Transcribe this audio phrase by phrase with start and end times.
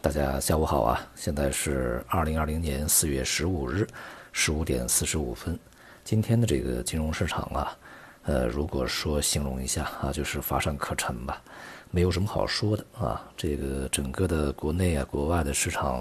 [0.00, 1.04] 大家下午好啊！
[1.16, 3.84] 现在是二零二零年四月十五日
[4.30, 5.58] 十五点四十五分。
[6.04, 7.76] 今天的这个金融市场啊，
[8.22, 11.42] 呃，如果说形容一下啊，就是乏善可陈吧，
[11.90, 13.28] 没有什么好说的啊。
[13.36, 16.00] 这个整个的国内啊、国外的市场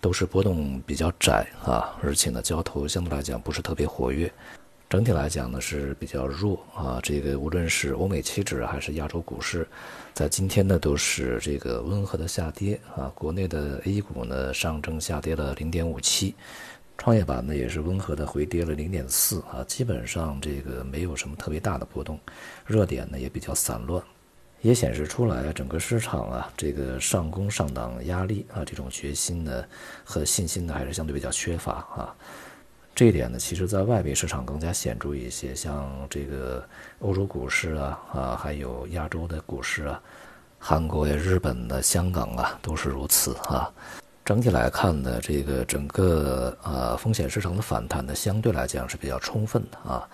[0.00, 4.32] 都是波动比较窄啊，而且呢，交投相对来讲不是特别活跃。
[4.96, 9.68] 整体来讲呢是比较弱啊，这个无论是欧美期指还是亚洲股市，
[10.14, 13.12] 在今天呢都是这个温和的下跌啊。
[13.14, 16.34] 国内的 A 股呢，上证下跌了零点五七，
[16.96, 22.18] 创业板呢也是温和的回跌了零点四啊，基本上这个没有什么特别大的波动，
[22.64, 24.02] 热点呢也比较散乱，
[24.62, 29.62] 也显示出来整个市场啊这个上攻上档压力啊这种决心呢
[30.02, 32.16] 和信心呢还是相对比较缺乏啊。
[32.96, 36.66] 这一点呢，其实在外围市场更加显著一些，像这个
[37.00, 40.00] 欧洲股市啊，啊，还有亚洲的股市啊，
[40.58, 43.70] 韩国呀、日本的、香港啊，都是如此啊。
[44.24, 50.08] 整体来看呢，这个整个呃风险市场的反弹呢，相对来讲是比较充分的啊。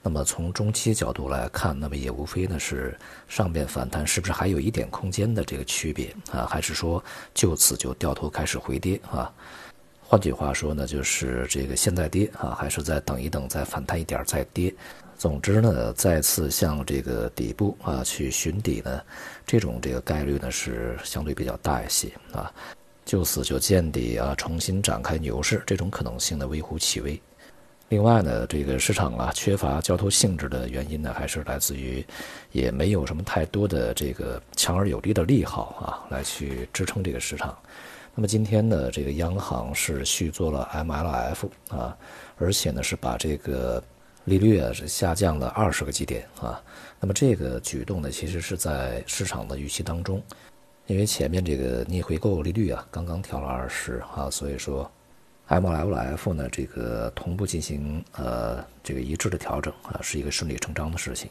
[0.00, 2.96] 那么从中期角度来看，那么也无非呢是
[3.26, 7.02] 上边反弹是不是还有一点空间的这个区别啊，还是说
[7.34, 9.28] 就此就掉头开始回跌啊？
[10.10, 14.74] 换句话说呢，就是这个现在跌啊，还是再等一等，再反弹一点再跌。
[15.18, 19.02] 总之呢，再次向这个底部啊去寻底呢，
[19.46, 22.50] 这种这个概率呢是相对比较大一些啊。
[23.04, 27.20] 就此就见底啊，重新展开牛市，这种可能性呢微乎其微。
[27.90, 32.02] 另外呢，这个市场啊缺乏交投性质的原因呢，还是来自于
[32.52, 37.54] 也没有什么太多的这个强而有力的利好啊来去支撑这个市场。
[38.18, 41.96] 那么今天呢，这个央行是续做了 MLF 啊，
[42.36, 43.80] 而且呢是把这个
[44.24, 46.60] 利率啊是下降了二十个基点啊。
[46.98, 50.20] 那么这个举动呢，其实是在市场的预期当中，
[50.88, 54.90] 因为前面这个逆回购利率啊刚刚调了二十啊，所以说
[55.46, 61.30] MLF 呢这个同步进行呃这个一致的调整啊，是一个顺理成章的事情。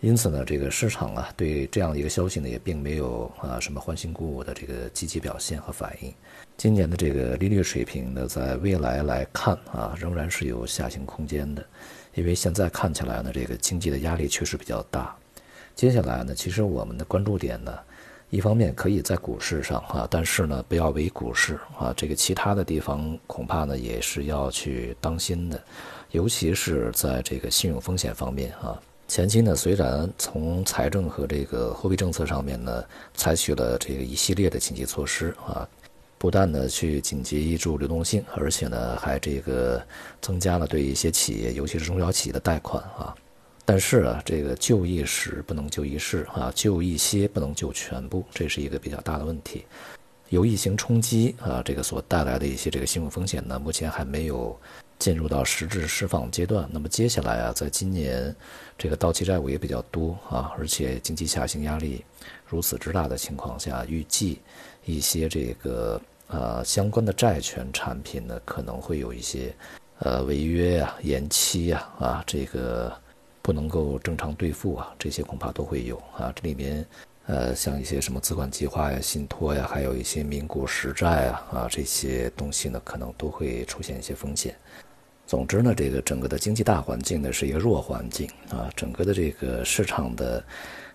[0.00, 6.10] 因此呢，这个市场啊，对这样的一个消息呢，也并没有啊什么欢欣鼓舞的这个积极表现和反应。
[6.56, 11.62] 今年的这个利率水平呢，在未来来看啊，仍然是有下行空间的，
[12.14, 15.14] 因为现在看起来呢，这个经济的压力确实比较大。
[15.74, 17.78] 接下来呢，其实我们的关注点呢，
[18.30, 25.62] 一方面可以在股市上啊，但是呢，不要为股市啊，这个其他的地方恐怕呢，也是要去当心的，
[26.12, 28.80] 尤其是在这个信用风险方面啊。
[29.10, 35.68] 前期呢，虽然从财政和这个货币政策上面呢，采取了这个一系列的经济措施啊，
[36.16, 39.84] 不但呢去紧急挹注流动性，而且呢还这个
[40.22, 43.12] 增加了对一些企业，尤其是中小企业的贷款啊。
[43.64, 49.64] 但是啊，这个救一时不能救一世啊，救一些不能救全部，这是一个比较大的问题。
[50.28, 54.56] 由疫情冲击啊，这个所带来的一些这个信用风险呢，目前还没有。
[55.00, 58.36] 进入到实质释放阶段，那么接下来啊，在今年
[58.76, 62.04] 这个到期债务也比较多啊，而且经济下行压力
[62.46, 64.40] 如此之大的情况下，预计
[64.84, 69.54] 一些这个呃相关的债权产品呢，可能会有一些
[70.00, 72.92] 呃违约呀、延期呀啊，这个
[73.40, 76.30] 不能够正常兑付啊，这些恐怕都会有啊。
[76.36, 76.86] 这里面
[77.24, 84.54] 呃像一些什么资管计划呀、信托呀，还有一些民股实债啊啊这些东西呢，可能都会出现一些风险。
[85.30, 90.42] 总之呢，这个整个的经济大环境呢是一个弱环境啊，整个的这个市场的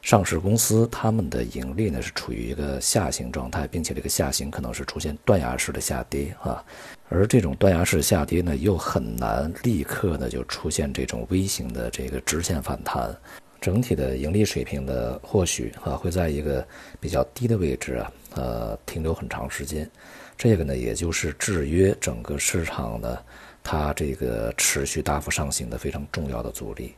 [0.01, 6.61] 上市公司，他们的盈利呢是处于一个下行状态，并且这个下行可能是出现断崖式的下跌啊，
[7.07, 13.15] 而这种断崖式下跌呢，又很难立刻呢就出现这种微型的这个直线反弹，
[13.61, 16.67] 整体的盈利水平呢或许啊会在一个
[16.99, 19.89] 比较低的位置啊，呃停留很长时间，
[20.37, 23.23] 这个呢也就是制约整个市场的。
[23.67, 26.93] 它这个持续大幅上行的非常重要的阻力，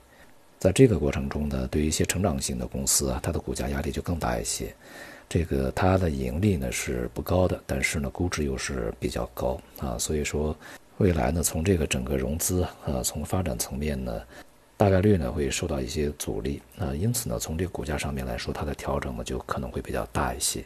[0.59, 4.75] 在这个过程中呢，对于一些成长型的公司啊，它的股价压力就更大一些。
[5.29, 10.53] 这个它的盈利呢是不高的，但是呢估值又是比较高啊，所以说
[10.97, 14.22] 未来呢从这个整个融资啊，从发展层面呢，
[14.75, 20.66] 大概率呢会受到一些阻力啊，因此呢从这个股价上面来说，它的调整呢就可能会比较大一些。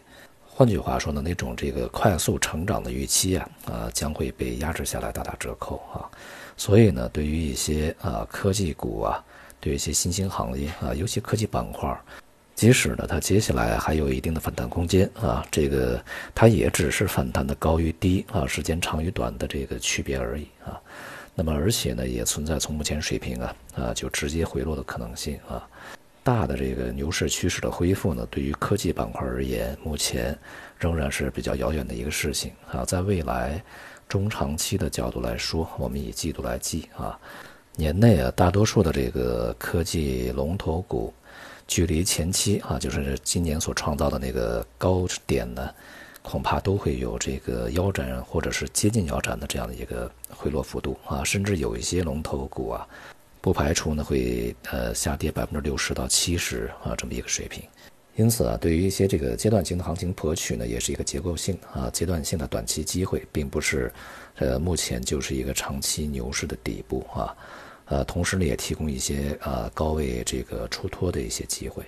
[0.54, 6.06] 换句话说呢，那种这个快速成长的预期啊，啊将会被压制下来，大打折扣啊。
[6.56, 9.24] 所以呢，对于一些啊科技股啊，
[9.60, 12.00] 对于一些新兴行业啊，尤其科技板块，
[12.54, 16.04] 即使呢它接下来还有一定的反弹空间啊，这个
[16.36, 20.80] 它也只是反弹的高与低啊，时间长与短的这个区别而已啊。
[21.34, 25.66] 那么而且呢，也存在从目前水平啊啊就直接回落的可能性啊。
[26.24, 30.38] 大的这个牛市趋势的恢复呢，对于科技板块而言，目前
[30.78, 32.86] 仍然是比较遥远的一个事情啊。
[32.86, 33.64] 在未来
[34.08, 37.20] 中长期的角度来说，我们以季度来计啊，
[37.76, 41.14] 年内啊，大多数的这个科技龙头股，
[41.68, 45.70] 距离前期啊，就是今年所创造的那个高点呢。
[46.24, 52.88] 恐怕都会有这个腰斩或者是接近腰斩的这样的一个回落幅度啊，甚至有一些龙头股啊，
[53.42, 57.64] 不排除呢会呃下跌百分之六十到七十啊这么一个水平。
[58.18, 63.92] 因此啊，对于一些这个阶段性的行情博取呢，也是一个结构性啊阶段性的短期机会，并不是
[64.36, 67.34] 呃目前就是一个长期牛市的底部啊，
[67.86, 71.84] 呃同时呢也提供一些呃高位这个出脱的一些机会。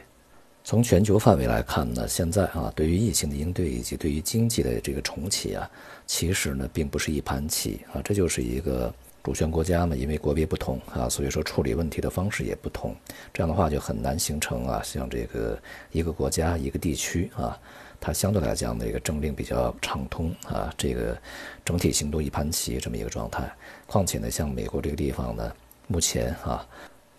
[0.64, 5.70] 从全球范围来看呢，现在啊，对于疫情的应对以及对于经济的这个重启啊，
[6.08, 8.92] 其实呢，并不是一盘棋啊，这就是一个
[9.24, 12.94] 主权国家嘛，因为国别不同啊，所以说处理问题的方式也不同，
[13.34, 15.58] 这样的话就很难形成啊，像这个
[15.92, 17.58] 一个国家一个地区啊，
[18.02, 21.18] 它相对来讲的一个政令比较畅通啊，这个
[21.64, 23.50] 整体行动一盘棋这么一个状态。
[23.88, 25.52] 况且呢，像美国这个地方呢，
[25.88, 26.68] 目前啊。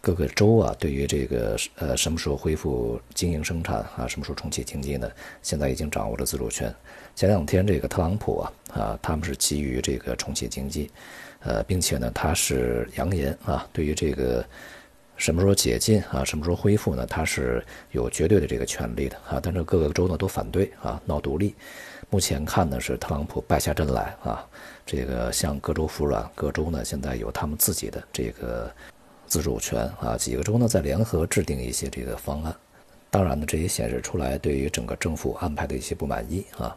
[0.04, 5.10] 各个州啊，对于这个呃什么时候恢复经营生产啊，什么时候重启经济呢？
[5.40, 6.72] 现在已经掌握了自主权。
[7.16, 10.90] 前两天这个特朗普啊啊，他们是急于这个重启经济，
[11.40, 14.44] 呃，并且呢，他是扬言啊，对于这个
[15.16, 19.40] 什么时候解禁啊，什么时候恢复呢，他是有绝对的这个权利的啊。
[19.42, 21.54] 但是各个州呢都反对啊，闹独立。
[22.10, 24.46] 目前看呢是特朗普败下阵来啊，
[24.84, 28.70] 这个向各州服软，各州呢现在有他们自己的这个。
[29.26, 32.54] 自主权啊，几个州呢在联合制定一些这个方案，
[33.10, 36.76] 当然呢，这也显示出来对于整个政府安排的一些不满意啊。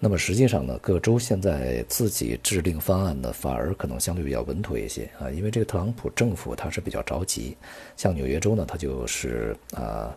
[0.00, 7.56] 那么实际上呢，各州现在自己制定方案呢，反而可能相对比较稳妥一些啊，因为这个特朗普政府他是比较着急。
[7.96, 10.14] 像纽约州呢，他就是啊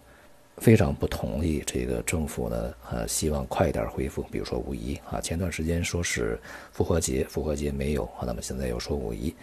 [0.57, 6.37] 非常不同意这个政府呢，呃希望快一点恢复，比如说五一啊，前段时间说是
[6.71, 9.33] 复活节，复活节没有啊，那么现在又说五一。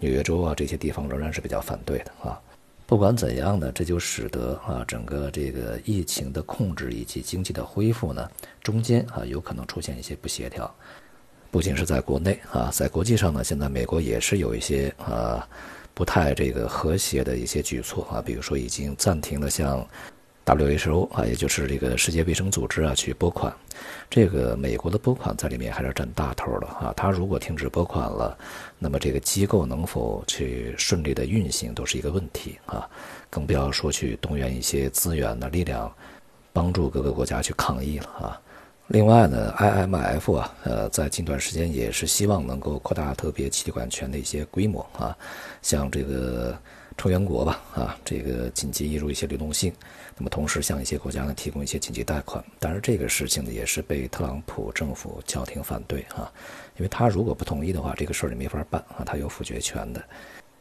[0.00, 2.40] 纽约州啊，这些地方仍然是比较反对的啊。
[2.86, 8.30] 不管怎样呢，这就使得啊，整个这个疫情的控制以及经济的恢复呢，
[8.62, 10.72] 中间啊有可能出现一些不协调。
[11.50, 15.48] 不仅是在国内啊，在国际上呢，现在美国也是有一些啊
[15.94, 19.86] 不太这个和谐的一些举措啊，比如说已经暂停了像。
[20.44, 23.50] WHO 啊，也就是这个世界卫生组织啊，去拨款，
[24.10, 26.92] 这个美国的拨款在里面还是占大头的啊。
[26.94, 28.36] 它如果停止拨款了，
[28.78, 32.86] 那么这个机构能否去顺利的运行都是一个问题啊。
[33.30, 35.90] 更不要说去动员一些资源的力量，
[36.52, 38.40] 帮助各个国家去抗疫了啊。
[38.88, 45.16] 另外呢，IMF 啊，呃，在近段时间也是希望能够扩大特别提款权的一些规模啊，
[45.62, 46.54] 像这个。
[46.96, 49.72] 成员国吧，啊，这个紧急引入一些流动性，
[50.16, 52.42] 那么同时向一些国家呢提供一些紧急贷款。
[52.58, 56.32] 当然，这个事情呢也是被特朗普政府叫停反对啊，
[56.76, 60.02] 因为他如果不同意的话，这个事儿就没法办啊，他有否决权的。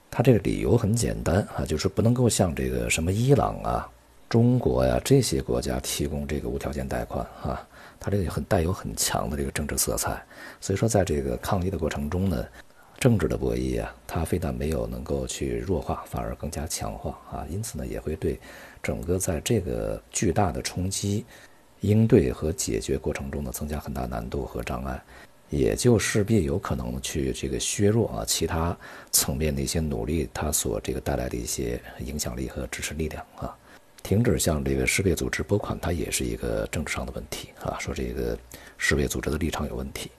[0.10, 3.90] 他这个理由很简单啊，就是不能够向这个什么伊朗啊、
[4.28, 7.66] 中国呀这些国家提供这个无条件贷款啊，
[8.00, 10.22] 他这个很带有很强的这个政治色彩。
[10.60, 12.44] 所以说，在这个抗议的过程中呢。
[13.04, 18.40] 政治的博弈啊，它非但没有能够去弱化，反而更加强化啊，因此呢，也会对
[18.82, 21.26] 整个在这个巨大的冲击
[21.82, 25.04] 应对和解决过程中呢，增加很大难度和障碍，
[25.50, 28.74] 也就势必有可能去这个削弱啊其他
[29.12, 33.54] 层面的一些努力，它所这个带来的一些影响力和支持力量啊。
[34.02, 38.38] 停止向这个世卫组织拨款，它也是一个政治上的问题啊，说这个
[38.78, 40.10] 世卫组织的立场有问题。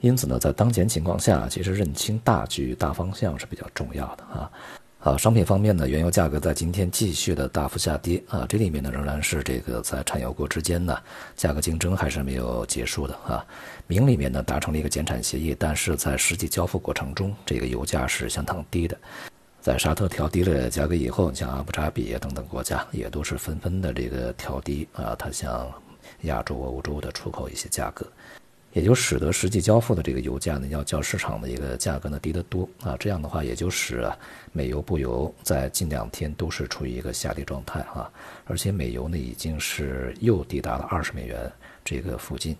[0.00, 4.50] 因此呢，在当前情况下，其实认清大局、大方向是比较重要的啊。
[5.00, 8.44] 啊，商品方面呢，原油价格在今天继续的大幅下跌啊。
[8.46, 10.98] 这里面呢，仍然是这个在产油国之间呢，
[11.36, 13.42] 价格竞争还是没有结束的啊。
[13.86, 18.98] 明里面呢达成了一个减产协议，但是在实际交付过程中，这个油价是相当低的。
[19.62, 25.66] 在沙特调低了价格以后，像阿布扎比等等国家也都是纷纷的这个调低啊，它向
[26.22, 28.06] 亚洲、欧洲的出口一些价格。
[28.72, 32.96] 也就使得实际交付的这个油价呢，要较市场的一个价格呢低得多啊。
[32.98, 34.16] 这样的话，也就使啊
[34.52, 38.10] 美油、布油在近两天都是处于一个下跌状态啊。
[38.46, 41.50] 而且美油呢已经是又抵达了二十美元
[41.84, 42.56] 这个附近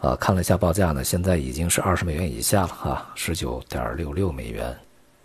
[0.00, 0.16] 啊。
[0.16, 4.74] 看了一下报价呢，现在已经是二十美元以下了啊，十九点六六美元。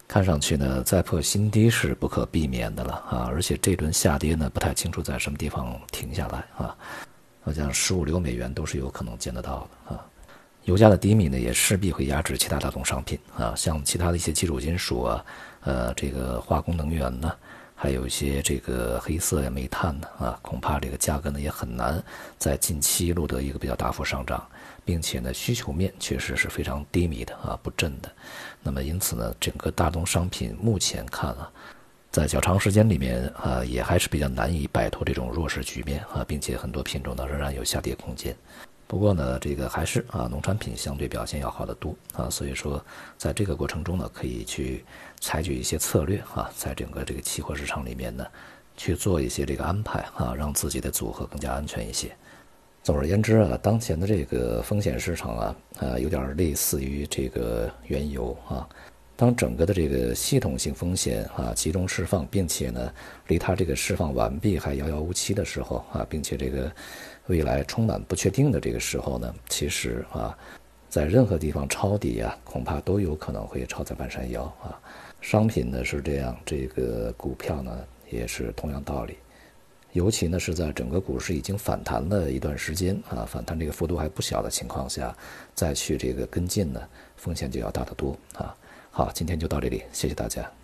[0.08, 3.30] 看上去呢，再破新低是不可避免的了啊。
[3.32, 6.76] 而且这轮下跌呢，不太清楚在什么地方停下来啊。
[7.42, 10.06] 好像十五六美元都是有可能见得到的啊。
[10.66, 15.26] 油价的低迷呢，也势必会压制其他大宗商品啊，像其他的一些基础金属啊，
[15.62, 17.34] 呃，这个化工能源呢，
[17.76, 22.04] 还有一些这个黑色呀、煤炭呢啊，恐怕这个价格呢也很难
[22.38, 24.46] 在近期录得一个比较大幅上涨，
[24.86, 28.12] 并且呢需求面确实是非常低迷的啊，不振的。
[28.62, 31.50] 那么因此呢，整个大宗商品目前看啊，
[32.12, 38.36] 在较长时间里面啊，也还是比较难以摆脱这种弱势局面啊，并且很多品种呢仍然有下跌空间。
[38.88, 42.84] 不过呢，这个还是啊，农产品相对表现要好得多啊，所以说
[43.16, 44.84] 在这个过程中呢，可以去
[45.20, 48.26] 采取一些策略啊，在整个这个期货市场里面呢，
[48.76, 52.12] 去做一些这个安排啊，让自己的组合更加安全一些。
[52.82, 58.68] 总而言之啊，当前的这个风险市场啊，呃，有点类似于这个原油啊。
[59.20, 62.90] 当整个的这个系统性风险啊集中释放，并且呢，
[63.28, 66.72] 离它这个释放完毕还遥遥无期的时候啊，并且这个
[67.28, 70.38] 未来充满不确定的这个时候呢，其实啊，
[70.88, 74.80] 在任何地方抄底啊，恐怕都有可能会抄在半山腰啊。
[75.20, 77.78] 商品呢是这样，这个股票呢
[78.10, 79.18] 也是同样道理。
[79.92, 85.14] 尤其呢是在整个股市已经反弹了一段时间啊，反弹这个幅度还不小的情况下，
[85.54, 86.80] 再去这个跟进呢，
[87.18, 88.56] 风险就要大得多啊。
[88.92, 90.59] 好，今天就到这里，谢谢大家。